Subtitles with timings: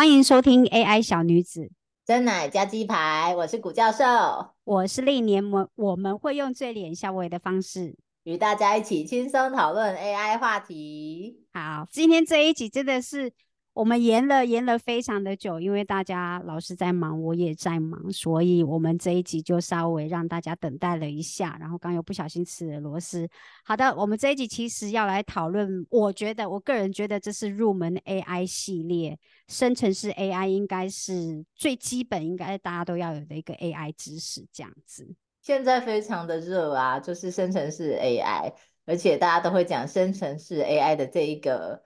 [0.00, 1.70] 欢迎收听 AI 小女子，
[2.06, 4.02] 真奶加鸡排，我是古教授，
[4.64, 11.44] 我是历年，我我们会用最脸笑微的方式与大家一起轻松讨论 AI 话题。
[11.52, 13.30] 好，今天这一集真的是。
[13.72, 21.56] 我们延了延了非常的久，因为大家老师在忙，我也在忙，所以我们这一集就稍微让大家等待了一下。
[21.60, 23.28] 然后刚又不小心吃了螺丝。
[23.64, 35.14] 好的，我们这一集其实要来讨论，我觉得我个人觉得这是入门 AI 系列，生成式 AI 应该是最基本，应该大家都要有的一个 AI 知识这样子。
[35.40, 38.52] 现在非常的热啊，就是生成式 AI，
[38.84, 41.80] 而且大家都会讲生成式 AI 的这一个。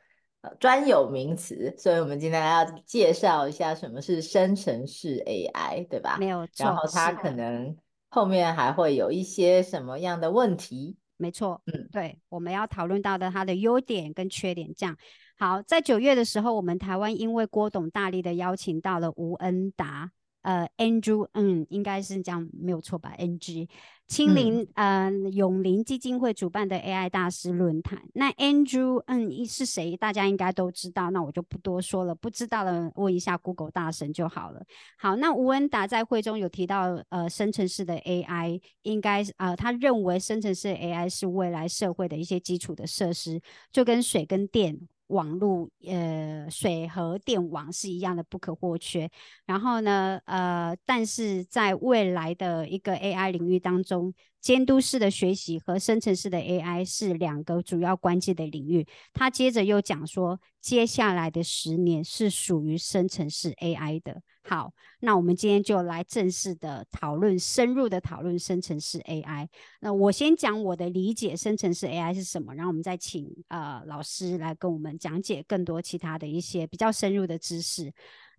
[0.58, 6.16] 专有名词，所以我们今天要介绍一下什么是生成式 AI，对吧？
[6.18, 6.66] 没有错。
[6.66, 7.76] 然后它可能
[8.10, 10.96] 后面还会有一些什么样的问题？
[11.16, 14.72] 没错，嗯，对，我们要讨论到的它的优点跟缺点。
[14.77, 14.96] 这样
[15.38, 20.10] 好，在九月的时候，我们台湾因为郭董大力的邀请，到了吴恩达。
[20.42, 23.66] 呃，Andrew，嗯，应该是这样，没有错吧？NG，
[24.06, 28.02] 青林，嗯，永林基金会主办的 AI 大师论坛。
[28.12, 29.97] 那 Andrew，嗯，是谁？
[29.97, 32.14] 大家应该都知道，那我就不多说了。
[32.14, 34.62] 不知道的问一下 Google 大神就好了。
[34.98, 43.41] 好，那吴恩达在会中有提到，呃，生成式的 AI 应该，呃，他认为生成式 AI 是未来社会的一些基础的设施，
[43.72, 44.78] 就跟水跟电。
[45.08, 49.10] 网络呃，水和电网是一样的不可或缺。
[49.47, 54.12] 然后呢，呃，但是在未来的一个 AI 领域当中，
[54.45, 58.87] 监督式的学习和生成式的 AI 是两个主要关键的领域。
[59.14, 64.20] 他接着又讲说，接下来的十年是属于生成式 AI 的。
[64.42, 69.48] 好，那我们今天就来正式的讨论，深入的讨论生成式 AI。
[69.81, 77.91] 那我先讲我的理解，生成式 AI 是什么，然后我们再请呃老师来跟我们讲解更多其他的一些比较深入的知识。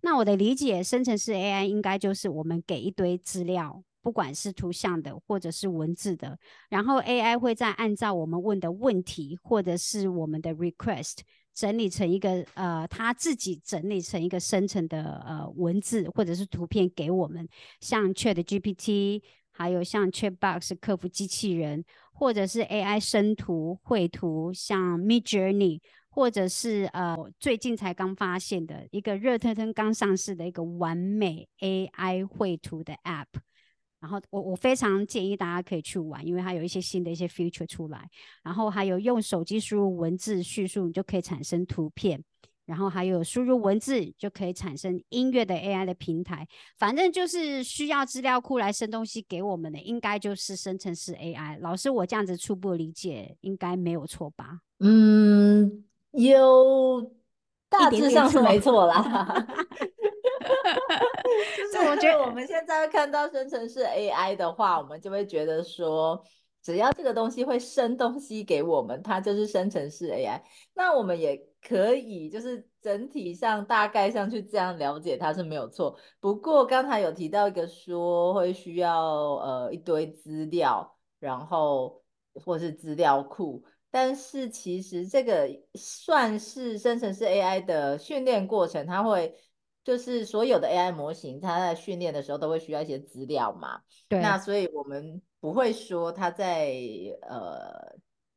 [0.02, 11.16] 那我的理解，生成式 AI 应该就是我们给一堆资料，不管是图像的或者是文字的，然后 AI 会再按照我们问的问题或者是我们的 request。
[11.52, 17.48] 整理成一个呃，他自己整理成一个生成的呃文字或者是图片给我们，
[17.80, 25.80] 像 Chat GPT，还有像 Chatbox 客服机器人，或者是 AI 生图绘图，像 Mid Journey，
[26.10, 33.40] 或者是呃最近才刚发现的一个热腾腾刚上市的一个完美 AI 绘图的 App。
[34.06, 38.08] 然后我我非常建议大家可以去玩，因为它有一些新的一些 feature 出来。
[38.44, 42.22] 然后还有用手机输入文字叙述，你就可以产生图片。
[42.66, 46.46] 然后还有输入文字就可以产生音乐的 AI 的平台。
[46.78, 51.58] 反正就是需要资料库来生东西给我们的，应该就是生成式 AI。
[51.60, 54.60] 老师，我这样子初步理解应该没有错吧？
[54.78, 57.12] 嗯，有
[57.68, 59.46] 大致上是没错啦。
[61.56, 66.22] 就是我觉得我们现在看到生成式 AI 的话，我们就会觉得说，
[66.62, 70.42] 只要这个东西会生东西给我们，它就是生成式 AI。
[70.74, 75.98] 那我们也可以就是整体上大概上去这样了解它是没有错。
[76.20, 79.02] 不过刚才有提到一个说会需要
[79.36, 82.02] 呃一堆资料，然后
[82.34, 89.34] 或是资料库，但是其实这个算是生成式 AI 的训练过程，它会。
[89.86, 93.80] 就是所有的 AI 模型，它在训练的时候都会需要一些资料嘛。
[94.08, 94.20] 对。
[94.20, 96.74] 那所以我们不会说它在
[97.22, 97.94] 呃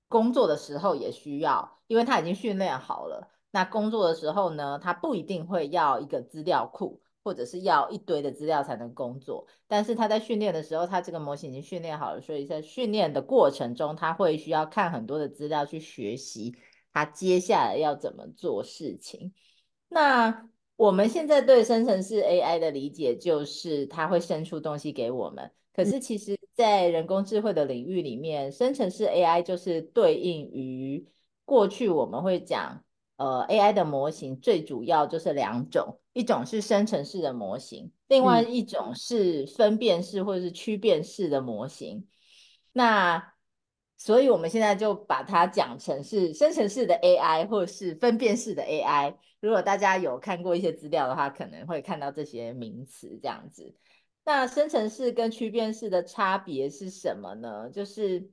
[0.07, 3.27] 工作的时候也需要，因为它已经训练好了。
[3.49, 9.47] 那工作的时候呢，它不一定会要一个资料库，或者是要一堆的资料才能工作。
[9.67, 16.55] 但是它在训练的时候，它这个模型已经训练好了，所以在训练的过程中，它会需要看很多的资料去学习
[16.93, 19.33] 它接下来要怎么做事情。
[19.87, 20.47] 那
[20.79, 25.51] 我们现在对生成式 AI 的理解就是，它会生出东西给我们。
[25.73, 31.05] 可是其实，在人工智慧的领域里面，生成式 AI 就是对应于
[31.43, 32.81] 过去我们会讲，
[33.17, 42.07] 呃，AI 的模型最主要就是两种，一种是生成式的模型，另外一种是分辨式或者是区辨式的模型。
[42.71, 43.33] 那
[44.01, 49.13] 所以我们现在就把它讲成是生成式的 AI，或是分辨式的 AI。
[49.41, 53.75] 如果大家有看过一些资料的话，可能会看到这些名词这样子。
[54.23, 57.69] 那生成式跟区辨式的差别是什么呢？
[57.69, 58.31] 就是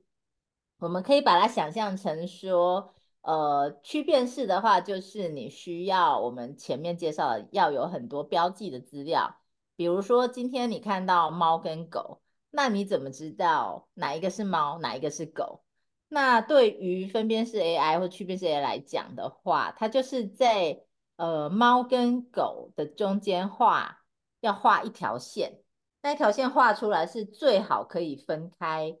[0.79, 9.37] 我们可以把它想象成说，呃，区辨式的话，就是你需要我们前面介绍的要有很多标记的资料，
[9.75, 12.21] 比如说今天你看到猫跟狗。
[12.57, 15.63] 那你怎么知道哪一个是猫，哪一个是狗？
[16.07, 20.81] 那对于分辨式 AI 或区别式 AI 来讲的话，它就是在
[21.17, 23.99] 呃猫跟狗的中间画
[24.39, 25.59] 要画一条线，
[26.01, 28.97] 那一条线画出来是最好可以分开，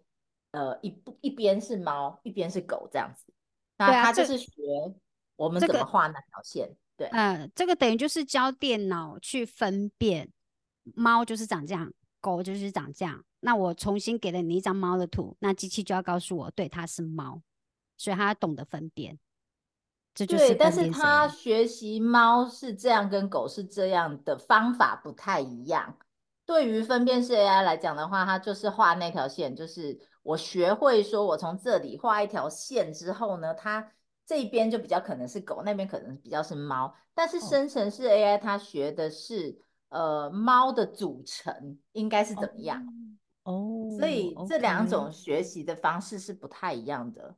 [0.51, 3.33] 呃一一边是猫，一边是狗这样子。
[3.77, 4.51] 那他就是学
[5.35, 6.75] 我们怎么画那条线。
[6.95, 10.31] 对，呃，这个等于就是教电脑去分辨
[10.93, 13.23] 猫就是长这样，狗就是长这样。
[13.39, 17.41] 那我重新给了你一张猫的图，那机器就要告诉我，对，它是猫，
[17.97, 19.19] 所以它懂得分辨。
[20.13, 25.97] 这就是但是它学习猫是这样，跟狗是这样的方法不太一样。
[26.45, 33.91] 对于分辨式 AI 来讲的话，它就是画那条线，就是我学会说我从这里画一条线之后呢，它。
[34.29, 36.93] 这边就比较可能是狗，那边可能比较是猫。
[37.13, 39.57] 但是生成式 AI 它学的是
[39.87, 42.85] 呃猫的组成应该是怎么样
[43.47, 47.35] 哦，所以这两种学习的方式是不太一样的。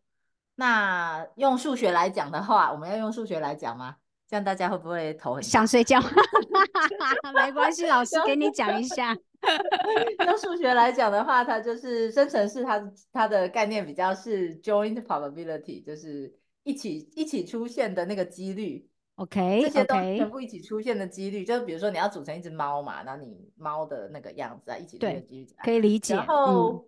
[0.55, 3.95] 那用数学来讲的话，我们要用数学来讲吗？
[4.27, 6.01] 这样大家会不会头很想睡觉？
[7.33, 9.15] 没关系，老师给你讲一下。
[10.25, 16.35] 用数学来讲的话，它就是生成式，它它的概念比较是 joint probability，就是。
[16.63, 18.88] 一起一起出现的那个几率
[19.19, 26.15] ，OK，这些都全部一起出现的几率，就比如说你要组成一只猫嘛，然后你猫的那个样子啊，一起出现几率，可以理解。
[26.15, 26.85] 然后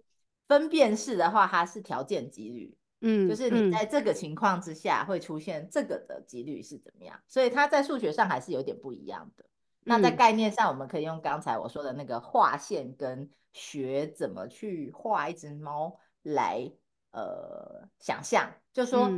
[0.48, 9.46] 分辨式的话，它是条件几率，嗯，就是你在这个情况之下会出现这个的几率是怎么样，所以它在数学上还是有点不一样的。
[9.84, 16.72] 那在概念上，我们可以用刚才我说的那个画线跟学怎么去画一只猫来
[17.12, 19.12] 呃想象，就说。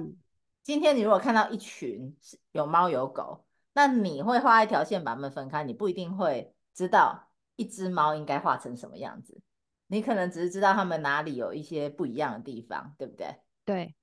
[0.63, 3.43] 今天你如果看到一群是有猫有狗，
[3.73, 7.27] 那你会画一条线把它们分开，你不一定会知道
[7.57, 9.41] 一只猫应该画成什么样子，
[9.87, 13.35] 你可能只是知道它们哪里有一些不一样的地方，对不对？
[13.65, 13.93] 对，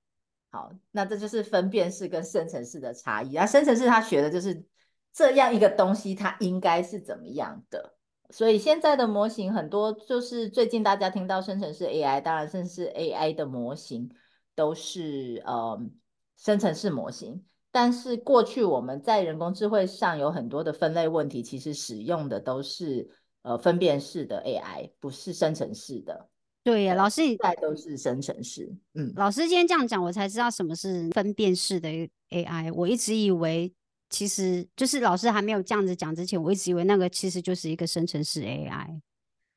[0.50, 3.32] 好，那这就是分辨式跟生成式的差异。
[3.32, 4.62] 那生成式它学的就是
[5.14, 7.96] 这样一个东西，它应该是怎么样的。
[8.28, 14.10] 所以现在的模型很多，就是最近大家听到生成式 AI，当然生成式 AI 的模型
[14.54, 15.80] 都是呃。
[16.42, 23.06] 生成式模型，但是过去我们在人工智慧上有很多的分类问题，其实使用的都是
[23.42, 26.30] 呃分辨式的 AI，不是生成式的。
[26.62, 28.74] 对呀，老师，现在都是生成式。
[28.94, 31.90] 嗯，老师今天这样讲，我才知道什么是分辨式的
[32.30, 32.72] AI。
[32.72, 33.70] 我一直以为，
[34.08, 39.00] 其实就是老师还没有这样子讲之前，我一直以为那个其实就是一个生成式 AI。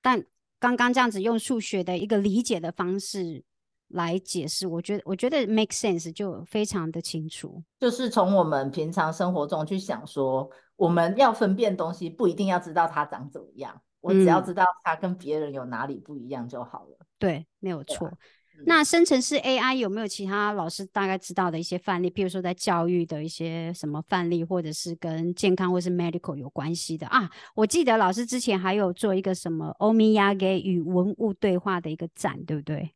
[0.01, 0.21] 但
[0.59, 3.45] 刚刚这样子用数学的一个理解的方式。
[3.89, 7.63] 来解释，我觉得我觉得 make sense 就非常的清楚。
[7.79, 16.97] 就是从我们平常生活中去想说，我们要分辨东西，不一定要知道它长怎么样，我只要知道它跟别人有哪里不一样就好了。
[17.19, 18.11] 对，没有错。
[18.65, 22.09] 那生成式 AI 有没有其他老师大概知道的一些范例？
[22.09, 27.29] 譬如说在教育的一些什么范例，或者是跟健康或是 medical 有关系的啊？
[27.55, 32.93] 我记得老师之前还有做一个什么欧米亚给与文物对话的一个展，对不对？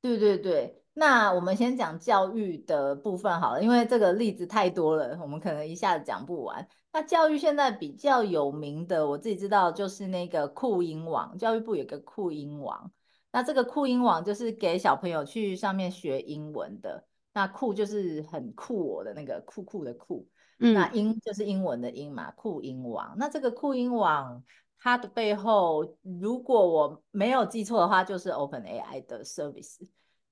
[0.00, 6.66] 对对对，那我们先讲教育的部分好了，因为这个例子太多了，我们可能一下子讲不完。
[6.92, 12.90] 那教育现在比较有名的，我自己知道就是那个酷音网，教育部有个酷音网。
[13.32, 17.04] 那这个酷音网就是给小朋友去上面学英文的。
[17.34, 20.26] 那酷就是很酷我的那个酷酷的酷，
[20.58, 23.16] 那英就是英文的英嘛，酷音网。
[23.18, 24.44] 那这个酷音网。
[24.80, 25.84] 它的背后，
[26.20, 29.78] 如果我没有记错的话，就是 Open AI 的 service，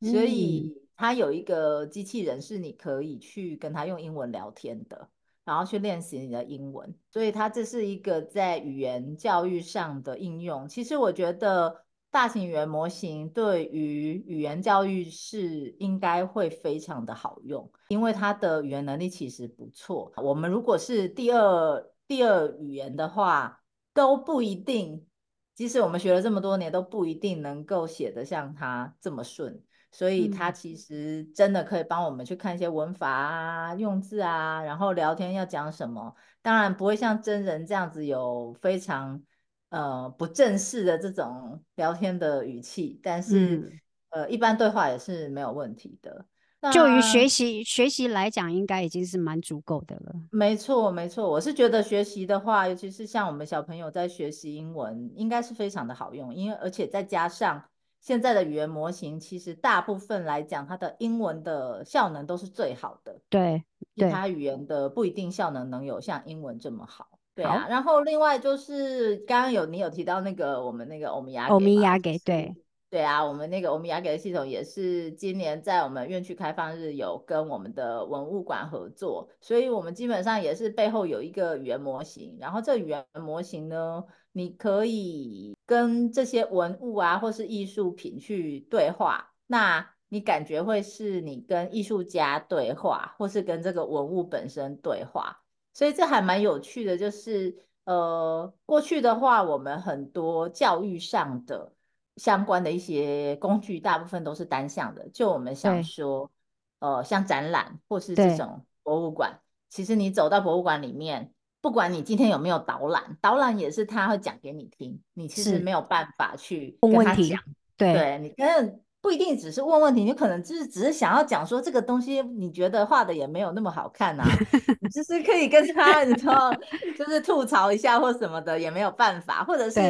[0.01, 5.09] 所以它有一个机器人是你可以去跟它用英文聊天的，
[5.45, 6.95] 然后去练习你的英文。
[7.11, 10.69] 所以它这是一个在语言教育上的应用。
[10.69, 20.13] 其实我觉得大型语言模型对于语言教育是应该会非常的好用，因为它的语言能力其实不错。
[20.17, 23.61] 我们如果是第二第二语言的话，
[23.97, 25.07] 都不一定，
[25.55, 29.63] 即使我们学了这么多年，都不一定能够写得像他这么顺。
[29.91, 36.15] 所以，他其实真的可以帮我们去看一些文法啊、用字啊，然后聊天要讲什么。
[36.43, 39.23] 当然，不会像真人这样子有非常
[39.71, 43.73] 呃不正式的这种聊天的语气，但是
[44.11, 46.27] 呃，一般对话也是没有问题的。
[46.73, 50.13] 就于学习学习来讲，应该已经是蛮足够的了。
[50.33, 56.35] 没错，没错，我是觉得学习的话，尤其是像我们小朋友在学习英文，应该是非常的好用。
[56.35, 57.63] 因为而且再加上
[58.01, 63.21] 现在的语言模型，其实大部分来讲，它的英文的效能都是最好的。
[63.29, 63.63] 对，
[63.95, 67.07] 其他语言的不一定效能能有像英文这么好。
[67.35, 67.67] 对啊。
[67.69, 72.53] 然后另外就是刚刚有你有提到那个我们那个欧米亚欧米亚给对。
[72.89, 95.43] 对啊，我们那个我们雅给的系统也是今年在我们院区开放日有跟我们的文物馆合作，所以我们基本上也是背后有一个语言模型，然后这语言模型呢，你可以跟这些文物啊或是艺术品去对话，那你感觉会是你跟艺术家对话，或是跟这个文物本身对话，
[95.75, 101.73] 所以这还蛮有趣的，就是呃过去的话，我们很多教育上的。
[102.17, 105.07] 相关的一些工具，大部分都是单向的。
[105.13, 106.31] 就我们想说，
[106.79, 111.31] 呃，像展览或是这种博物馆，其实你走到博物馆里面，
[111.61, 117.39] 不管你今天有没有导览，导览也是他会讲给你听，你其实没有办法去跟他讲。
[117.77, 124.25] 对，你跟不一定只是问问题，你可能就是只是想要讲说这个东西，你觉得画的也没有那么好看啊，
[124.81, 126.51] 你就是可以跟他，你知道，
[126.97, 129.81] 就是吐槽一下或什么的，也没有办法，或者是。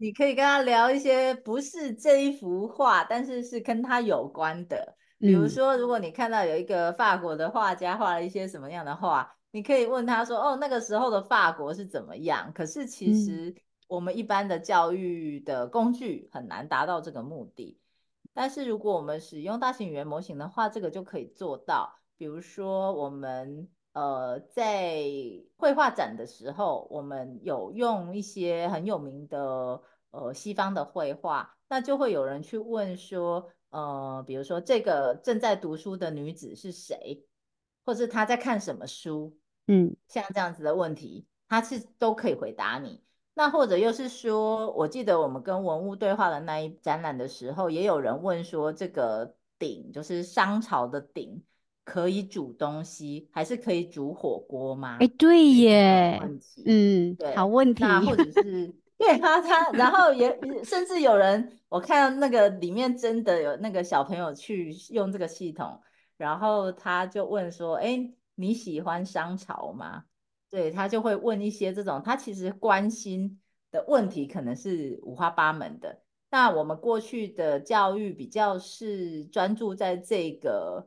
[0.00, 4.96] 你可以跟他聊一些不是这一幅画，但是是跟他有关的。
[5.18, 13.54] 比如说，如果你看到有一个法国的画家画了一些什么样的画，你可以问他说：“哦，那个时候的法国是怎么样？”可是其实
[13.88, 17.78] 我们一般的教育的工具很难达到这个目的。
[18.32, 21.94] 但是如果我们使用大型语言模型的话，这个就可以做到。
[22.16, 23.68] 比如说，我们。
[23.92, 25.02] 呃，在
[25.56, 29.82] 绘画展的时候，我们有用一些很有名的
[30.12, 37.24] 呃西方的绘画，那就会有人去问说，呃，比如说这个正在读书的女子是谁，
[37.84, 43.02] 或是她在看什么书，嗯，像这样子的问题，她是都可以回答你。
[43.34, 51.42] 那或者又是说，我记得我们跟文物对话的那一展览的时候，也有人问说，这个鼎就是商朝的鼎。
[51.90, 54.98] 可以煮东西，还是可以煮火锅吗？
[55.00, 56.20] 哎，对耶，
[56.64, 57.82] 嗯，对，好问题。
[57.82, 65.80] 那或者是 对他他，然后也甚至有人，我看到那个里面真的有那个小朋友去用这个系统，
[66.16, 70.04] 然后他就问说：“哎，你喜欢商朝吗？”
[70.48, 73.40] 对他就会问一些这种他其实关心
[73.72, 76.02] 的问题，可能是五花八门的。
[76.30, 80.86] 那我们过去的教育比较是专注在这个。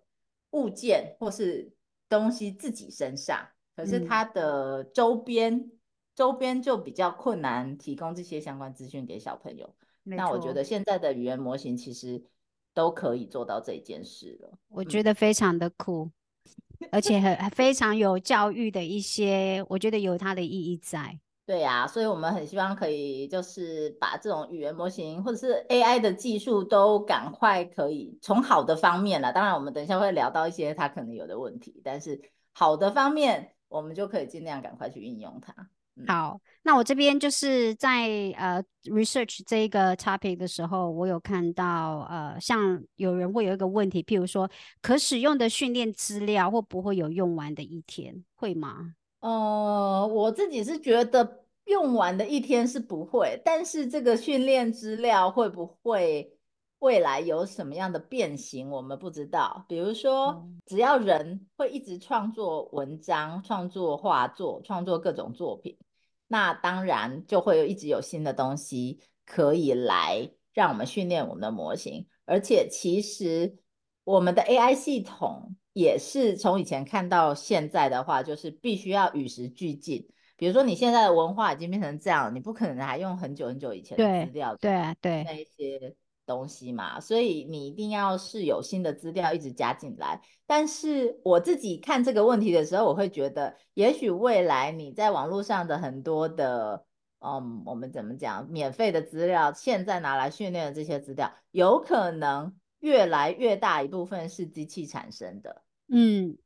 [0.54, 1.72] 物件或是
[2.10, 5.70] 东西自己身上，可是它的周边
[6.16, 9.76] 周边就比较困难提供这些相关资讯给小朋友。
[10.04, 12.24] 那我觉得现在的语言模型其实
[12.74, 14.58] 都可以做到这件事了。
[14.70, 16.12] 我觉得非常的酷，
[16.92, 21.20] 而且很非常有教育的一些，我觉得有它的意义在。
[21.46, 29.34] 对呀，所以我们很希望可以就是把这种语言模型或者是 AI 的技术都赶快可以从好的方面了。
[29.34, 32.22] 当然，我们等一下会聊到一些它可能有的问题，但是
[32.54, 35.54] 好的方面，我们就可以尽量赶快去运用它。
[36.08, 38.08] 好，那我这边就是在
[38.38, 44.50] 呃 research 这一个 topic 的时候，我有看到呃，像有人会有一个问题，譬如说
[44.82, 48.24] 可使用的训练资料会不会有用完的一天？
[48.34, 48.96] 会吗？
[49.24, 56.38] 呃，我自己是觉得用完的一天是不会，但是这个训练资料会不会
[56.80, 59.64] 未来有什么样的变形，我们不知道。
[59.70, 65.78] 比如说，只要人会一直创作文章、创作画作、创作各种作品，
[66.28, 73.56] 那当然就会有一直有新的东西可以来让我们训练我们的模型，而且其实
[74.04, 75.56] 我们的 AI 系统。
[75.74, 80.08] 也是从以前看到现在的话，就是必须要与时俱进。
[80.38, 85.96] 比如说，你现在的文化已经变成这样，你不可能还用很久很久以前的资料，对啊，对那一些
[86.28, 87.00] 东西嘛。
[87.00, 90.22] 所以你一定要是有新的资料一直加进来。
[90.46, 96.86] 但是我自己看这个问题的时候，我会觉得，也许未来你在网络上的很多的，
[97.18, 102.54] 嗯，我们怎么讲，免费的资料，现在拿来训练的这些资料，有可能。
[102.84, 106.38] 越来越大一部分是机器产生的，嗯，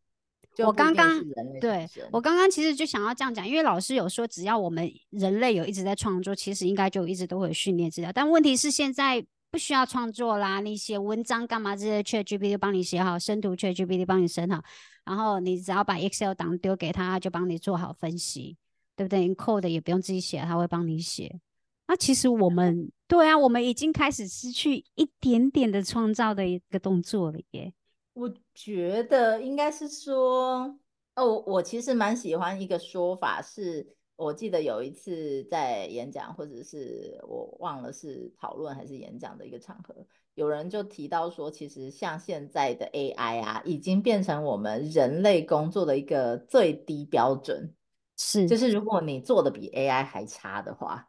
[0.59, 1.19] 我刚刚
[1.59, 8.13] 对我刚刚其实就想要这样讲，因为老师有说，只要我们人类有一直在创作，其实应该就一直都会有训练资料。
[8.13, 11.75] 但问题是现在不需要创作啦，你写文章干嘛？
[11.75, 14.63] 这些 ChatGPT 帮你写好，生图 ChatGPT 帮你生好，
[15.05, 18.57] 然后你只要把 Excel 档丢给他，就帮你做好分析，
[18.95, 21.39] 对不对？Code 也不用自己写，他会帮你写。
[21.87, 27.73] 那其实我们对啊，我们已经开始失去一点点的创造的一个动作了耶。
[28.13, 30.77] 我觉得应该是说，
[31.15, 39.95] 哦，我其实蛮喜欢一个说法，是我记得有一次在演讲，或者是我忘了是讨论还是演讲的一个场合，
[40.35, 47.73] 有人就提到说，其实像现在的 AI 啊，已经变成我们人类工作的一个最低标准，
[48.17, 51.07] 是，就是如果你做的比 AI 还差的话。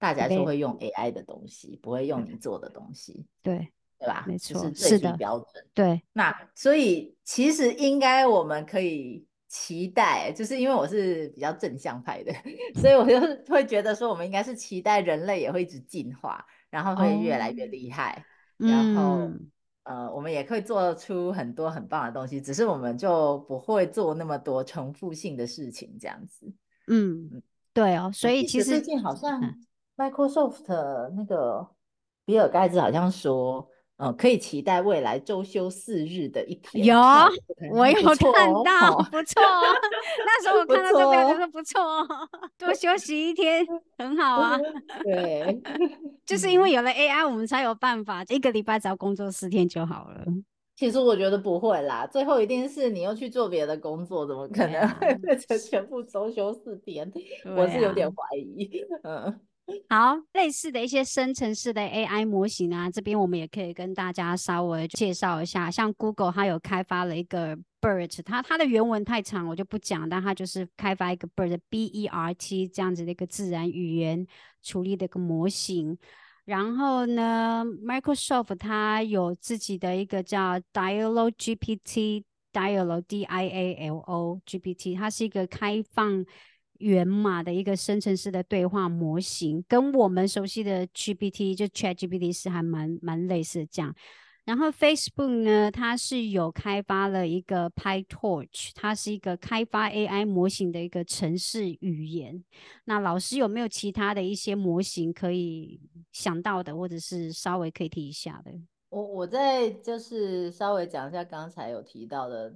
[0.00, 4.24] 大家就会用 AI 的东西，不会用你做的东西，对，对吧？
[4.26, 5.64] 没错就是最低是的标准。
[5.72, 12.32] 对，那所以其实应该我们可以期待，就是因为我是比较正向派的，
[12.80, 13.20] 所以我就
[13.52, 18.24] 会觉得说，我们应该是期待人类也会一直进化，然后会越来越哦厉害，
[18.56, 19.50] 然后嗯。
[19.82, 26.52] 呃，我们也可以做出很多很棒的东西，只是我们就不会做那么多重复性的事情，这样子。
[26.86, 27.42] 嗯，
[27.72, 29.66] 对哦，所以其实最近好像嗯
[30.00, 30.64] Microsoft
[31.14, 31.66] 那个
[32.24, 36.82] 比尔盖茨好像说，呃，可以期待未来周休四日的一天。
[36.86, 37.28] 有那
[37.70, 39.62] 我有看到，哦不错哦。
[40.24, 42.06] 那时候我 不看到这个，错就说不错哦，
[42.56, 43.66] 多休息一天
[43.98, 44.58] 很好啊。
[45.04, 45.60] 对，
[46.24, 50.24] 就是因为 有了 AI，我们才有办法，一个礼拜只要工作四天就好了。
[50.76, 54.88] 其实我觉得不会啦，最后一定是你又去做别的工作，怎么可能
[55.20, 57.12] 变成全部周休四天？
[57.54, 58.82] 我是有点怀疑。
[59.02, 59.38] 嗯，
[59.88, 65.70] 好，类似的一些生成式的 AI 模型啊，这边我们也可以跟大家稍微介绍一下。
[65.70, 74.26] 像 Google 它有开发了一个 BERT，它它的原文太长，我就不讲，但它就是开发一个 BERT B E R T 这样子的一个自然语言
[74.62, 75.98] 处理的一个模型。
[76.44, 82.24] 然后呢，Microsoft 它有自己的一个叫 Dialog GPT。
[82.52, 86.26] Dialog D I A L O GPT，它是一个开放
[86.80, 93.94] 源码的一个生成式的对话模型，跟我们熟悉的 GPT 就 Chat GPT 是还蛮蛮类似的这样。
[94.44, 102.42] 然后 Facebook 呢，它是有开发了一个 PyTorch，它是一个开发 AI 模型的一个程式语言。
[102.86, 108.50] 那老师有没有其他的一些模型可以想到的，或者是稍微可以提一下的？
[108.88, 112.52] 我我再就是稍微讲一下刚才有提到的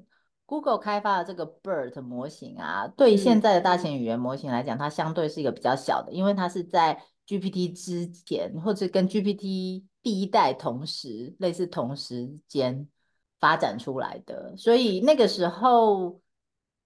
[0.54, 12.86] Google 开发的这个 BERT 模型啊，对现嗯在的大型语言模型来讲，它相对是一个比较小的，因为它是在 GPT 之前或者跟 GPT 第一代同时类似同时间
[13.40, 16.20] 发展出来的，所以那个时候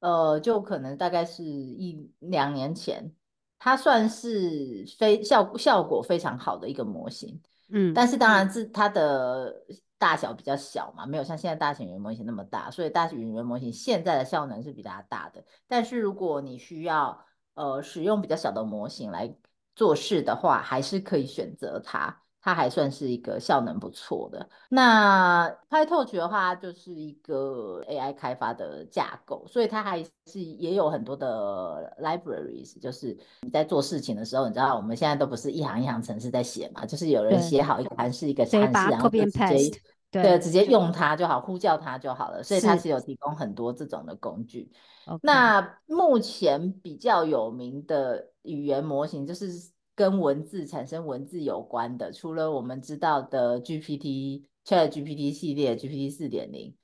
[0.01, 3.13] 呃就可能大概是一两年前，
[3.59, 7.39] 它算是非效效果非常好的一个模型。
[7.71, 9.55] 嗯，但是当然是它的
[9.99, 15.45] 大小比较小嘛，没有像现在大型语言模型那么大，所以大型语言模型现在的效能是比它大的。
[15.67, 19.37] 但是如果你需要呃使用比较小的模型来
[19.75, 24.49] 做事的话，还是可以选择它，它还算是一个效能不错的。
[24.69, 42.43] 那 PyTorch 的话，就是一个 AI 开发的架构，所以它还是也有很多的 libraries，就是你在做事情的时候，你知道我们现在都不是一行一行程式在写嘛，就是有人对写好一个函式一个函式，然后直接对对直接用它就好，呼叫它就好了。
[42.43, 44.73] 所以它是是有提供很多这种的工具。
[45.21, 49.51] 那目前比较有名的语言模型，就是
[49.99, 56.77] 跟文字产生文字有关的，除了我们知道的 GPT、Chat GPT 系列 GPT 四点零，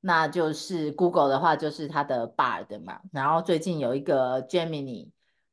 [0.00, 5.10] 那就是 Google 的话，就是它的 Bard 嘛，然后最近有一个 Gemini，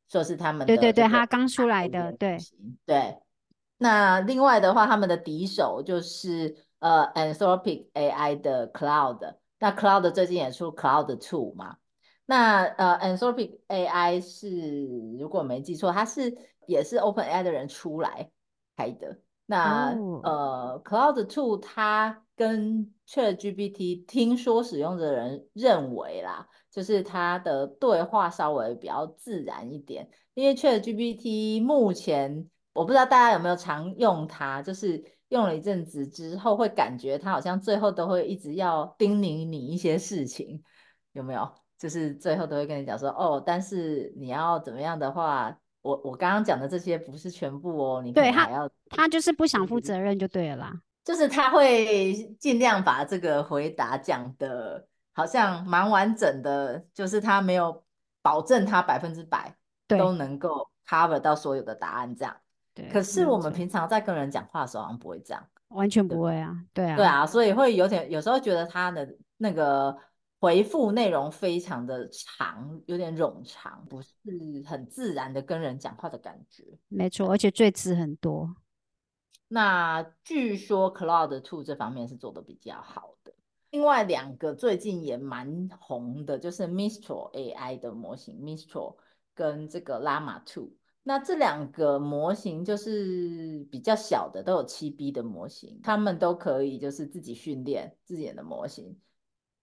[0.09, 2.39] 说是他们的对对对，这个它刚出来的，对，
[2.87, 3.19] 对。
[3.77, 11.77] 那另外的话，他们的敌手就是呃 Anthropic AI 的 Cloud，那 Cloud 最近也出 Cloud Two 嘛。
[12.29, 14.85] 那呃，Anthropic AI 是
[15.17, 18.29] 如果没记错，它是也是 OpenAI 的人出来
[18.75, 19.17] 开的。
[19.45, 40.61] 那、哦呃，Cloud Two 它跟 ChatGPT 听说使用的人认为啦，就是它的对话稍微比较自然一点，因为 ChatGPT 目前我不知道大家有没有常用它，就是用了一阵子之后，会感觉它好像最后都会一直要叮咛你一些事情，
[41.13, 41.49] 有没有？
[41.77, 50.73] 就是最后都会跟你讲说，哦，但是你要怎么样的话，我我刚刚讲的这些不是全部哦，你可对他能还要，他就是不想负责任就对了啦。
[51.03, 57.83] 就是他会尽量把这个回答讲的，好像蛮完整的，就是他没有
[58.21, 59.55] 保证他百分之百
[59.87, 62.35] 都能够 cover 到所有的答案这样。
[62.73, 65.41] 对，可是我们平常在跟人讲话的时候，好像不会这样。
[65.69, 69.97] 完全不会啊，对啊，对啊，所以会有点，有时候觉得他的那个
[70.39, 74.11] 回复内容非常的长，有点冗长，不是
[74.65, 76.63] 很自然的跟人讲话的感觉。
[76.87, 78.55] 没错，而且最字很多。
[79.47, 83.33] 那据说 Cloud Two 这方面是做的比较好的。
[83.71, 88.95] 另外两个最近也蛮红的，就是 Mistral AI 的模型 Mistral
[89.33, 90.71] 跟这个 Llama Two。
[91.03, 98.97] 那这两个模型就是比较小的，都有七 B 的模型，他们都可以就是自己训练自己的模型。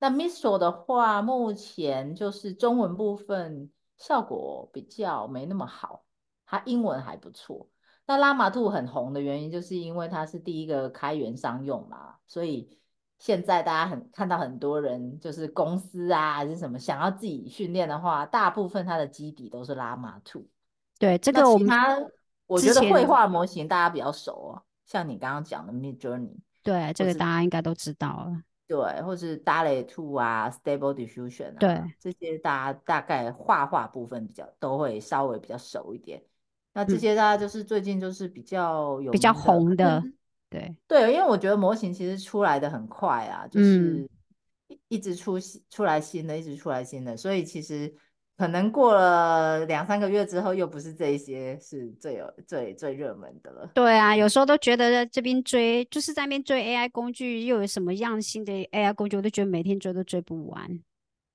[0.05, 6.05] 那 Mistral 的话，目前就是中文部分效果比较没那么好，
[6.45, 7.67] 它英文还不错。
[8.05, 12.79] 那拉玛兔很红的原因，就是因为它是第一个开源商用嘛，所以
[13.19, 20.47] 现在大家很看到很多人就是公司啊还是什么想要自己训练的话，大部分它的基底都是拉玛兔。
[20.99, 21.71] 对，这个我们
[22.47, 28.43] 我觉得绘画模型大家比较熟哦，像你刚刚讲的 Mid Journey，对，这个大家应该都知道了。
[28.67, 36.23] 对，或是 d a l e Two 啊，Stable Diffusion 啊，对，这些大家大概画画部分比较都会稍微比较熟一点。
[36.73, 40.03] 那这些大家就是最近就是比较有比较红的，
[40.49, 44.09] 对 对，因为我觉得模型其实出来的很快啊，就是
[44.89, 45.39] 一直出
[45.71, 47.95] 出来新的，一直出来新的，所以其实。
[48.37, 53.71] 可能过了两三个月之后，又不是这一些是最有最最热门的了。
[53.75, 60.69] 对啊，有时候都觉得在这边追，就是在那边追 AI 工具，又有什么样新的 AI 工具，我都觉得每天追都追不完。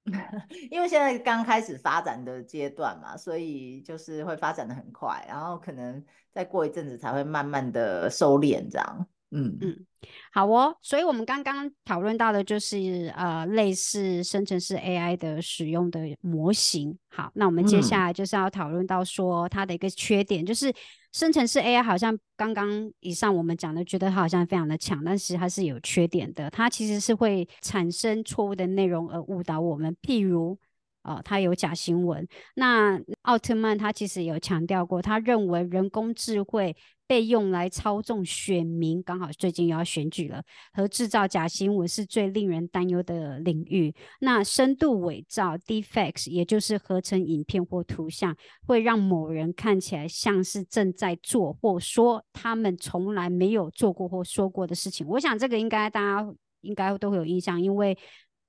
[0.72, 9.08] 因为现在刚开始发展的阶段嘛，所以就是会发展的很快，然后可能再过一阵子才会慢慢的收敛这样。
[9.32, 9.86] 嗯嗯，
[10.34, 16.98] 好哦，所以我们刚刚讨论到的就是呃类似生成式 AI 的使用的模型。
[17.10, 20.74] 好，那我们接下来就是要讨论到说它的一个缺点，就是
[21.12, 30.58] 生成式 AI 好像刚刚以上我们讲的，觉得它好像非常的强，但是它是有缺点的，它其实是会产生错误的内容而误导我们，譬如。
[31.02, 32.28] 哦，他有假新闻。
[32.56, 36.76] 那奥特曼他其实有强调过，他认为人工智慧
[37.10, 40.44] 被用来操纵选民，刚好最近又要选举了，
[40.74, 43.92] 和制造假新闻是最令人担忧的领域。
[44.20, 55.08] 那深度伪造 （defects） 也就是合成影片或图像，会让某人看起来像是正在做或说他们从来没有做过或说过的事情。
[55.08, 57.98] 我想这个应该大家应该都会有印象，因为。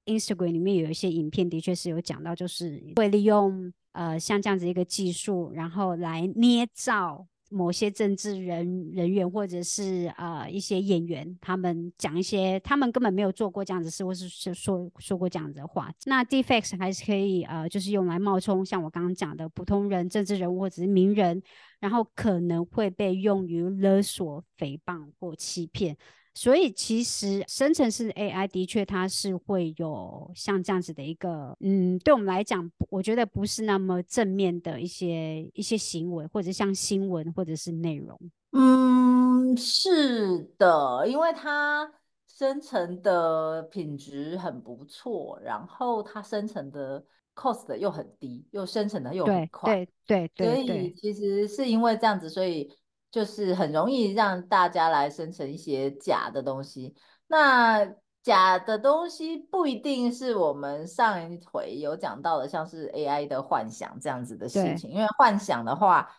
[0.07, 15.93] Instagram 里面有一些影片，的确是有讲到，就是会利用呃像这样子一个技术，然后来捏造某些政治人人员或者是啊一些演员，他们讲一些他们根本没有做过这样子事，或是说说过这样子的话。
[16.05, 21.43] 那 Defects 还是可以呃，就是用来冒充像我刚刚讲的普通人、政治人物或者是名人，
[21.81, 25.97] 然后可能会被用于勒索、诽谤或欺骗。
[26.33, 38.19] 所以其实生成式 AI 的确它是会有像这样子的一个，嗯，对我们来讲，我觉得不是那么正面的一些一些行为，或者像新闻或者是内容。
[38.53, 41.93] 嗯，是的，因为它
[42.29, 52.71] 生成的品质很不错，然后它生成的 cost 又很低，又生成的又很快，对对对，所以其实是因为这样子，所以。
[53.11, 56.95] 就是很容易让大家来生成一些假的东西。
[57.27, 57.85] 那
[58.23, 64.91] 假的东西不一定是我们上一回有讲到的，像是 AI 的幻想这样子的事情。
[64.91, 66.11] 因为幻想的话，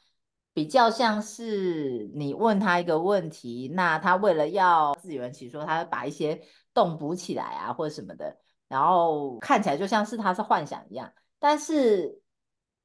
[0.53, 6.41] 比较像是你问他一个问题，那他为了要自圆其说，他会把一些
[6.73, 8.35] 洞补起来啊，或者什么的，
[8.67, 11.13] 然后看起来就像是他是幻想一样。
[11.39, 12.19] 但是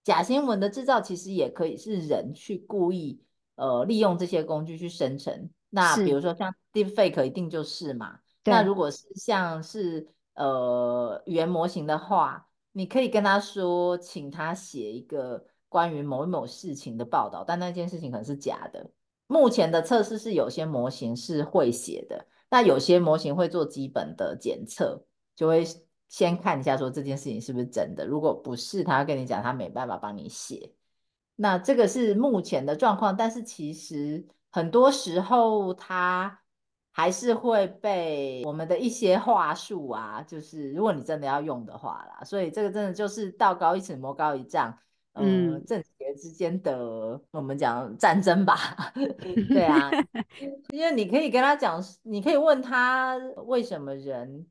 [0.05, 3.23] 假新闻的制造其实也可以是人去故意。
[3.57, 8.21] 呃，利用这些工具去生成，那比如说像 Deepfake 一定就是嘛。
[8.45, 18.89] 那如果是像是呃语言模型的话，你可以跟他说，请他写一个关于某某事情的报道，但那件事情可能是假的。
[19.27, 25.03] 目前的测试是有些模型是会写的，那有些模型会做基本的检测，
[25.35, 25.67] 就会
[26.09, 28.07] 先看一下说这件事情是不是真的。
[28.07, 30.73] 如果不是，他跟你讲他没办法帮你写。
[31.37, 36.41] 那这个是目前的状况，但是其实很多时候它
[36.91, 44.79] 还是会被我们的一些话术啊，就是如果你真的要用的话啦，所以这个真的就是道高一尺魔高一丈，
[45.13, 48.57] 嗯，正邪之间的我们讲战争吧，
[49.49, 49.91] 对啊，
[50.71, 54.47] 因为你可以跟他讲，你可以问他为什么人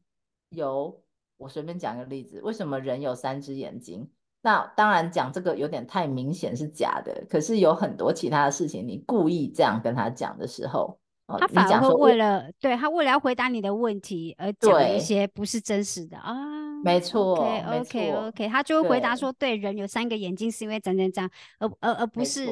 [0.50, 1.02] 有，
[1.38, 4.08] 我随便讲个例子，为什么人有三只眼睛？
[4.46, 11.00] 那当然讲这个有点太明显是假的，可是有很多其他的事情，你故意这样跟他讲的时候，
[11.40, 16.36] 他反而会为了对他为了要回答你的问题而讲一些不是真实的啊。
[16.84, 21.24] 没错，OK OK OK，他就会回答说，对，人有三个眼睛是因为怎怎怎，
[21.58, 22.48] 而而而不是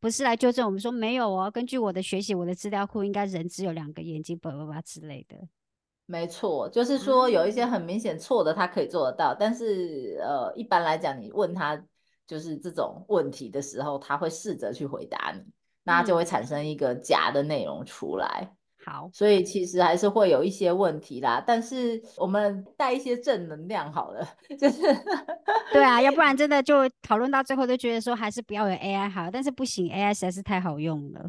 [0.00, 5.38] 不是来纠正我们说没有哦，根据我的学习，我的资料库应该人只有两个眼睛，叭叭叭之类的。
[6.10, 11.78] 没错，就是说有一些很明显错的，他可以做得到，但是呃，一般来讲，你问他
[12.26, 15.42] 就是这种问题的时候，他会试着去回答你，
[15.84, 18.50] 那就会产生一个假的内容出来。
[18.82, 24.26] 好，所以其实还是会有一些问题啦，但是我们带一些正能量好了，
[24.58, 24.80] 就是
[25.70, 31.28] 对啊，要不然真的就讨论到最后都觉得说还是不要有 AI 好，但是不行，AI 实在是太好用了。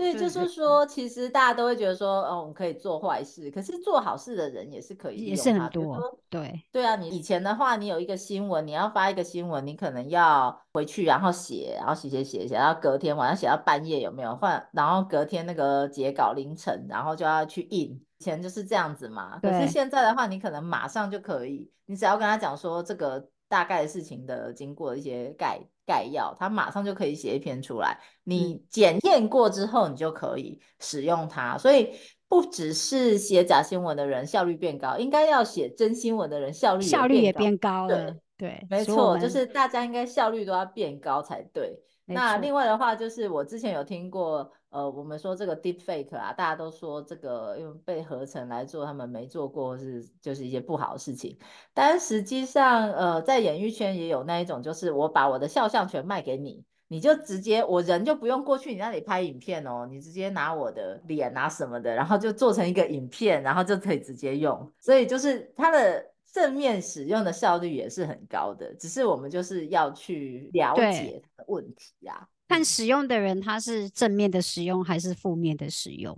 [0.00, 6.18] 对，就是说，其实大家都会觉得说，哦，我们可以做坏事，可是做好事的人也是可以也是很多。
[6.30, 14.66] 对，对啊，你以前的话，你有一个新闻，你要发一个新闻，你可能要回去，然后写，然后写写写写，然后隔天晚上写到半夜，有没有换？
[14.72, 17.90] 然后隔天那个截稿凌晨，然后就要去印。
[18.18, 19.38] 以前就是这样子嘛。
[19.42, 25.60] 可是现在的话，你可能马上就可以，你只要跟他讲说这个大概的事情的经过一些概。
[25.90, 27.98] 概要，他马上就可以写一篇出来。
[28.22, 31.58] 你检验过之后，你就可以使用它。
[31.58, 31.92] 所以
[32.28, 38.14] 不只是写假新闻的人效率变高，应该要写真新闻的人效率效率也变高了。
[38.38, 41.76] 对，没错，就是大家应该效率都要变高才对。
[42.06, 51.36] 那另外的话，就是我之前有听过，呃，我们说这个 deep fake 啊，大家都说这个用被合成来做，他们没做过是就是一些不好的事情。
[51.74, 64.72] 但实际上，呃，在演艺圈也有那一种，就是我把我的肖像权卖给你，你就直接我人就不用过去你那里拍影片哦，你直接拿我的脸啊什么的，然后就做成一个影片，然后就可以直接用。
[64.78, 66.10] 所以就是它的。
[66.32, 72.28] 正面使用的效率也是很高的，只是我们就是要去了解它的问题呀。
[72.50, 76.16] 看使用的人他是正面的使用还是负面的使用？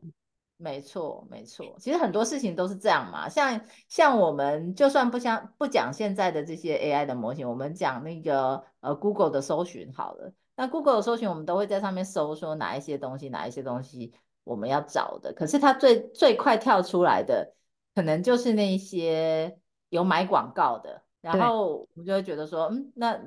[0.57, 1.77] 没错，没错。
[1.79, 3.29] 其实很多事情都是这样嘛。
[3.29, 10.33] 像像我们就算不相不讲现在的这些 AI 的模型，我们讲那个呃 Google 的搜寻好了。
[10.57, 14.13] 那 Google 的搜寻，我们都会在上面搜说哪一些东西，哪一些东西
[14.45, 15.33] 我们要找的。
[15.33, 17.55] 可是它最最快跳出来的，
[17.95, 19.59] 可能就是那些。
[19.93, 23.21] 有买广告的，然后我们就会觉得说，嗯，那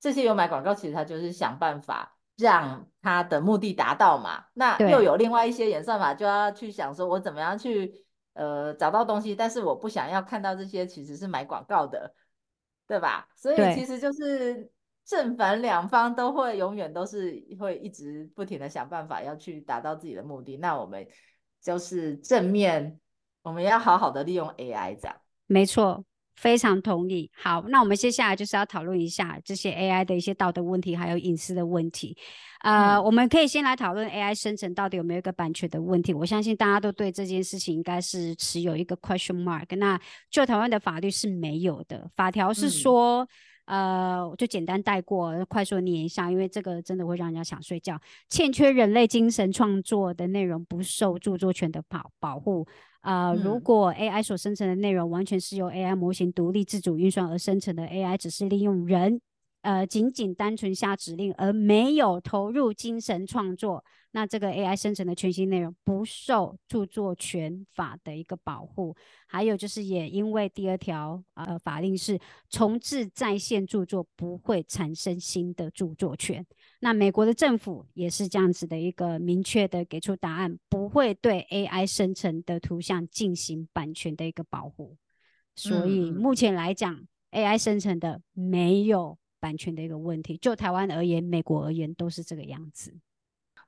[0.00, 4.44] 这些有买广告，其实它就是想办法让他的目的达到嘛。
[4.54, 12.14] 那又有另外一些演算法，就要去想说，我怎么样去呃找到东西，但是我不想要看到这些其实是买广告的，
[12.86, 13.28] 对吧？
[13.34, 14.70] 所以其实就是
[15.04, 20.56] 正反两方都会永远都是会一直不停的想办法要去达到自己的目的。
[20.56, 21.06] 那我们
[21.62, 22.98] 就是正面，
[23.42, 25.16] 我们要好好的利用 AI 这样。
[25.46, 26.04] 没错，
[26.36, 27.30] 非常同意。
[27.34, 32.16] 好，那我们接下来就是要讨论一下这些 AI 的一些道德问题，还有隐私的问题。
[32.62, 36.14] 呃，我们可以先来讨论 AI 生成到底有没有一个版权的问题。
[36.14, 39.76] 我相信大家都对这件事情应该是持有一个 question mark。
[39.76, 43.28] 那就台湾的法律是没有的，法条是说。
[43.66, 48.00] 呃，我就简单带过，快速念一下，因为这个真的会让人家想睡觉。
[48.30, 52.66] 欠缺人类精神创作的内容不受著作权的保保护。
[53.02, 59.20] 呃，如果 AI 所生成的内容完全是由 AI 模型独立自主运算而生成的，AI 只是利用人。
[59.66, 68.94] 呃，仅仅单纯下指令而没有投入精神创作，那这个 AI 生成的全新内容不受著作权法的一个保护。
[69.26, 72.16] 还有就是，也因为第二条呃法令是
[72.48, 76.46] 重置在线著作不会产生新的著作权。
[76.78, 84.96] 那美国的政府也是这样子的一个明确的给出答案，不会对 AI 生成的图像进行版权的一个保护。
[85.56, 89.18] 所以目前来讲，AI 生成的没有。
[89.46, 92.92] 版权的一个问题，就台湾而言，美国而言都是这个样子。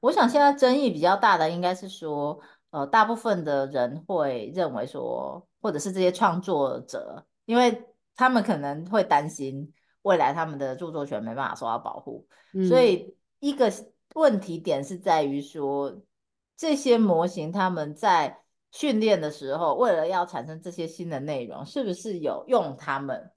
[0.01, 7.85] 我想现在争议比较大的，应该是说，呃，大部分的人会认为说，或者是这些创作者，因为
[8.17, 12.27] 他们可能会担心未来他们的著作权没办法受到保护，
[12.69, 13.73] 所以一个
[14.15, 16.03] 问题点是在于说，
[16.57, 18.41] 这些模型他们在
[18.73, 23.31] 训练的时候，为了要产生这些新的内容，是不是有用他们？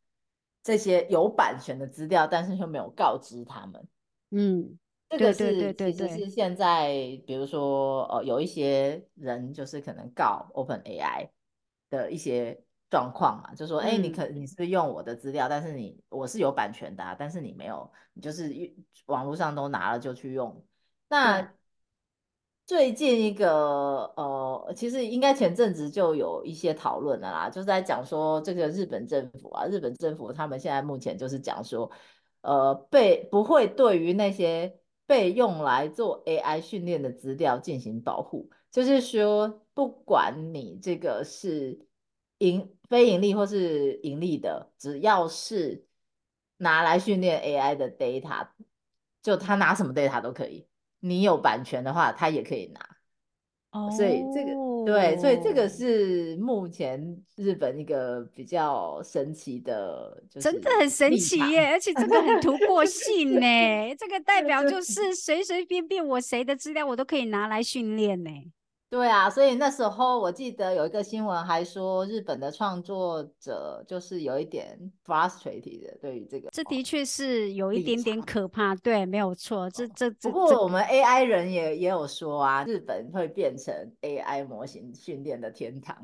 [0.63, 3.87] 这些有版权的资料，但是却没有告知他们。
[4.29, 4.77] 嗯，
[5.09, 6.89] 这个是其实是现在，
[7.25, 11.29] 比如说，呃，有一些人就是可能告 Open AI
[11.89, 18.53] 的一些状况嘛，就说，哎，你可你是用我的资料，但是你我是有版权的，但是你没有，你就是
[19.07, 20.63] 网络上都拿了就去用。
[21.09, 21.53] 那
[22.71, 31.91] 最近一个呃，其实应该前阵子就有一些讨论的啦，就是在讲说这个日本政府啊，日本政府他们现在目前就是讲说，
[32.39, 41.85] 呃，被不会对于那些被用来做 AI 训练的资料进行保护，就是说不管你这个是
[42.37, 45.85] 盈非盈利或是盈利的，只要是
[46.55, 48.47] 拿来训练 AI 的 data，
[49.21, 50.70] 就他拿什么 data 都可以。
[51.01, 54.51] 你有版权的话，他也可以拿，所以这个
[54.85, 61.71] 对，所以这个是目前日本一个比较神奇的，真的很神奇耶！
[61.71, 68.31] 而且这个很突破性 呢，这个代表 就是随随便便我谁的资料我都可以拿来训练呢。
[68.91, 76.49] 对啊，所以那时候我记得有一个新闻还说，日本的创作者就是有一点 frustrated 的对于这个。
[76.51, 79.69] 这的确是有一点点可怕，对，没有错。
[79.69, 85.95] 这这不过我们 AI 人也也有说啊，日本会变成 AI 模型训练的天堂。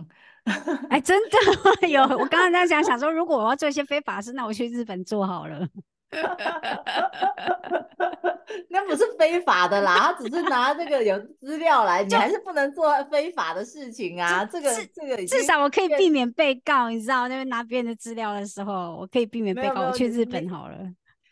[0.90, 5.68] 哎，真的 有，我刚刚在想想 说，如果我要做一些非法事，那我去日本做好了。
[8.70, 14.46] 那不是非法的啦，他只是拿这个有资料来，你还是不能做非法的事情啊。
[14.46, 19.88] 这个这个至少我可以避免被告，你知道那边拿别人的资料的时候，我可以避免被告。
[19.88, 20.78] 我去日本好了。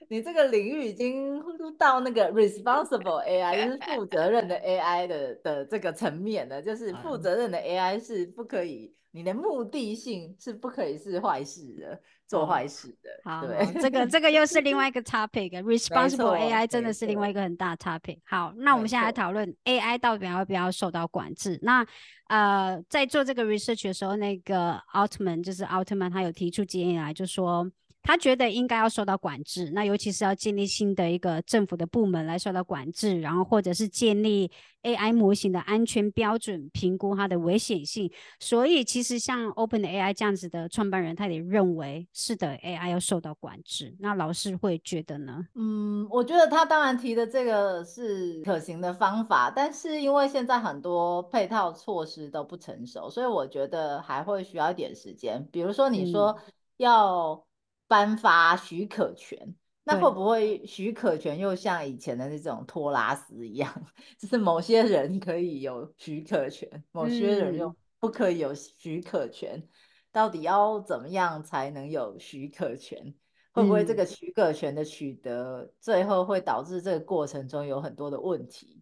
[0.07, 1.41] 你这个领域已经
[1.79, 8.93] 到那个 responsible AI，就是负责任的 AI 的的这个层面了，就是负责任的 AI 是不可以。
[9.15, 11.97] 你的目的性是不可以是坏事的，
[12.27, 13.09] 做坏事的。
[13.23, 13.47] 好，
[13.81, 15.51] 这个这个又是另外一个 topic。
[15.63, 18.19] Responsible AI 真的是另外一个很大 topic。
[18.25, 21.57] 好，那我们现在来讨论 AI 到底要不要受到管制。
[21.61, 21.87] 那
[22.27, 27.71] 呃，在做这个 research 的时候，那个奥特曼就是奥特曼，他有提出建议来，就说。
[28.05, 34.51] 他觉得应该要受到管制，那尤其是要建立新的一个政府的部门来受到管制，然后或者是建立
[34.83, 38.11] AI 模型的安全标准，评估它的危险性。
[38.39, 43.95] 所以其实像 Open AI 这样子的创办人，他也认为是的，AI 要受到管制。
[43.99, 45.47] 那老师会觉得呢？
[45.55, 55.43] 嗯，我觉得他当然提的这个是可行的方法，但是因为现在很多配套措施都不成熟，所以我觉得还会需要一点时间。
[55.51, 56.37] 比如说你说
[56.77, 57.43] 要。
[57.87, 63.71] 颁发许可权，那会不会许可权又像以前的那种托拉斯一样，
[64.17, 69.67] 就是某些人可以有许可权，某些人又不可以有许可权？
[70.11, 73.13] 到底要怎么样才能有许可权？
[73.53, 78.81] 会不会这个许可权的取得，最后会导致这个过程中有很多的问题？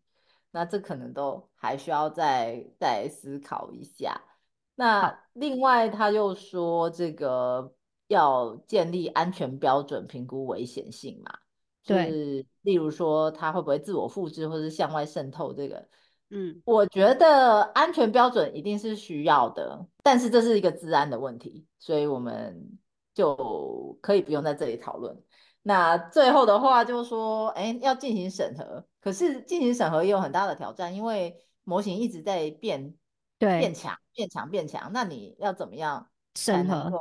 [0.51, 4.21] 那这可能都还需要再再思考一下。
[4.75, 7.73] 那另外他又说这个。
[8.07, 11.33] 要建立安全标准，评估危险性嘛？
[11.85, 15.53] 对，例如说它会不会自我复制，或是向外渗透？
[15.53, 15.85] 这个，
[16.29, 22.79] 嗯，我觉得安全标准一定是需要的，但是这是一个治安的问题，所以我们
[23.13, 25.21] 就可以不用在这里讨论。
[25.61, 31.35] 那最后的话就是说，哎，要进行审核，可是进行审核也有很大的挑战，因为
[31.65, 32.95] 模型一直在变，
[33.37, 34.91] 对，变强，变强，变强。
[34.93, 36.91] 那你要怎么样审核？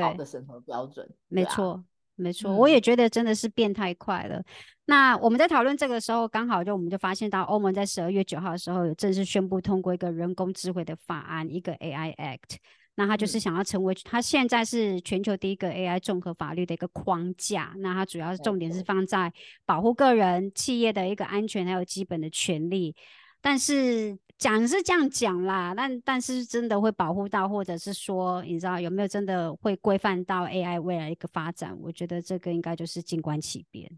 [0.00, 1.82] 好的审核标准，没错，
[2.14, 4.40] 没错，我也觉得真的是变太快了。
[4.84, 12.58] 那我们在讨论这个时候，刚好就我们就发现到欧盟在十二月九号的时候有正式宣布通过一个人工智慧的法案，一个 AI Act。
[12.94, 17.72] 那他就是想要成为，他现在是全球第一个 AI 综合法律的一个框架。
[17.78, 19.32] 那它主要重点是放在
[19.64, 22.94] 保护个人、企业的一个安全，还有基本的权利。
[23.40, 31.76] 但是讲是这样讲啦，但但是真的会保护到，或者是说，你知道有没有真的会规范到 AI 未来一个发展？
[31.80, 33.90] 我觉得这个应该就是静观其变。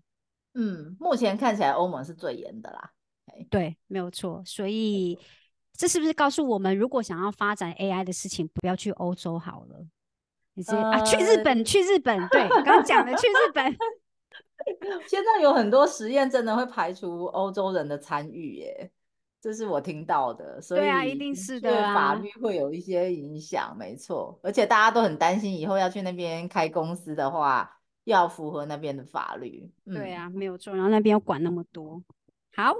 [0.54, 2.92] 嗯，目前看起来欧盟是最严的啦。
[3.48, 4.42] 对，没有错。
[4.44, 5.18] 所以
[5.74, 9.86] 这是不是告诉我们，如果想要发展 AI 的事情，不要去欧洲好了？
[10.54, 12.28] 你是啊，去日本，去日本。
[12.28, 13.64] 对，刚刚讲的去日本。
[15.08, 18.90] 现在有很多实验真的会排除欧洲人的参与耶。
[19.42, 24.38] 这是我听到的，所以对啊，一定是的法律会有一些影响，没错。
[24.40, 27.68] 而且大家都很担心，以后要去那边开公司的话，
[28.04, 29.68] 要符合那边的法律。
[29.84, 30.72] 对啊，没有错。
[30.72, 32.00] 然后那边要管那么多。
[32.54, 32.74] 好，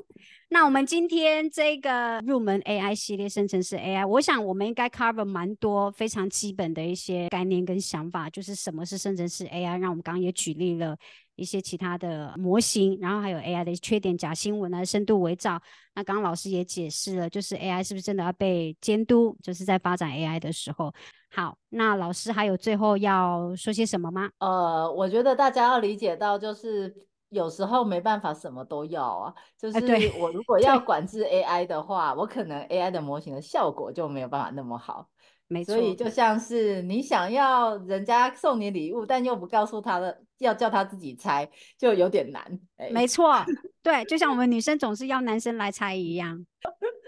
[0.50, 9.80] 那我们今天这个入门 AI 系列生成式 AI，我想我们应该 cover 蛮多非常基本的一些概念跟想法，就是什么是生成式 AI。
[9.80, 10.94] 让我们刚刚也举例了
[11.36, 15.58] 一些其他的模型，然后还有 AI 的缺点，假新闻啊，深度伪造。
[15.94, 20.92] 那刚刚老师也解释了，就是 AI 是不是真的要被监督，就是在发展 AI 的时候。
[21.30, 24.28] 好，那老师还有最后要说些什么吗？
[24.38, 26.94] 呃，我觉得大家要理解到，就是。
[27.32, 29.78] 有时候没办法什么都要啊，就是
[30.18, 35.08] 我如 果要管制 AI 的话，我可能 AI 的模型的效果就没有办法那么好。
[35.48, 42.42] 没错，所以就像是你想要人家送你礼物，但又不告诉他的，要叫他自己猜，就有点难。
[42.90, 43.34] 没错，
[43.82, 46.46] 对，就像我们女生总是要男生来猜一样。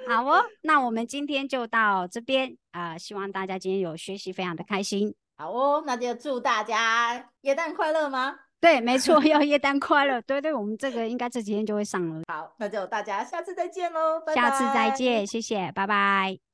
[0.08, 5.14] 好哦，那我们今天就到这边啊，希望大家今天有学习，非常的开心。
[5.36, 8.36] 好哦，那就祝大家元旦快乐吗？
[8.64, 10.18] 对，没错， 要耶诞快乐。
[10.22, 12.22] 对对，我们这个应该这几天就会上了。
[12.26, 16.53] 好，那就大家下次再见喽，下次再见，谢谢，拜拜。